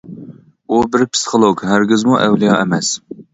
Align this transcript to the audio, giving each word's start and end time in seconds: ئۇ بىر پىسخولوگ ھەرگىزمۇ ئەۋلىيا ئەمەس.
ئۇ 0.71 0.79
بىر 0.95 1.03
پىسخولوگ 1.15 1.61
ھەرگىزمۇ 1.73 2.17
ئەۋلىيا 2.23 2.57
ئەمەس. 2.63 2.91